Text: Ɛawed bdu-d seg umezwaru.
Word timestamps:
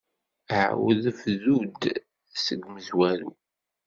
Ɛawed 0.57 1.03
bdu-d 1.23 1.81
seg 2.45 2.61
umezwaru. 2.67 3.29